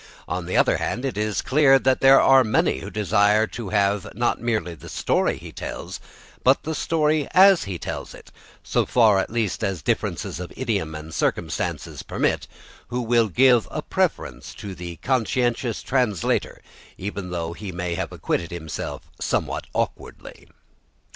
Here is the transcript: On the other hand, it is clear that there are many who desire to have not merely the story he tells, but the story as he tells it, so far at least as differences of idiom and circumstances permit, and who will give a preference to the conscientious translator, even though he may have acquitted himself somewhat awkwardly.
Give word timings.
On 0.27 0.47
the 0.47 0.57
other 0.57 0.77
hand, 0.77 1.05
it 1.05 1.15
is 1.15 1.43
clear 1.43 1.77
that 1.77 2.01
there 2.01 2.19
are 2.19 2.43
many 2.43 2.79
who 2.79 2.89
desire 2.89 3.45
to 3.45 3.69
have 3.69 4.11
not 4.15 4.41
merely 4.41 4.73
the 4.73 4.89
story 4.89 5.37
he 5.37 5.51
tells, 5.51 5.99
but 6.43 6.63
the 6.63 6.73
story 6.73 7.27
as 7.35 7.65
he 7.65 7.77
tells 7.77 8.15
it, 8.15 8.31
so 8.63 8.87
far 8.87 9.19
at 9.19 9.29
least 9.29 9.63
as 9.63 9.83
differences 9.83 10.39
of 10.39 10.51
idiom 10.57 10.95
and 10.95 11.13
circumstances 11.13 12.01
permit, 12.01 12.45
and 12.47 12.47
who 12.87 13.01
will 13.03 13.27
give 13.27 13.67
a 13.69 13.83
preference 13.83 14.55
to 14.55 14.73
the 14.73 14.95
conscientious 15.03 15.83
translator, 15.83 16.63
even 16.97 17.29
though 17.29 17.53
he 17.53 17.71
may 17.71 17.93
have 17.93 18.11
acquitted 18.11 18.49
himself 18.49 19.03
somewhat 19.19 19.67
awkwardly. 19.75 20.47